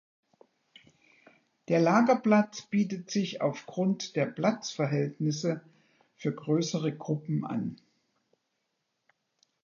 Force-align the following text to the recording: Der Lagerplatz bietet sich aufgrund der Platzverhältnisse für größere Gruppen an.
Der 1.67 1.79
Lagerplatz 1.79 2.63
bietet 2.63 3.11
sich 3.11 3.39
aufgrund 3.41 4.15
der 4.15 4.25
Platzverhältnisse 4.25 5.61
für 6.15 6.33
größere 6.33 6.91
Gruppen 6.97 7.45
an. 7.45 7.79